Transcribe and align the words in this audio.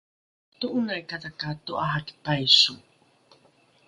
to’onaikata 0.59 1.29
ka 1.39 1.49
to’araki 1.65 2.13
paiso 2.23 2.73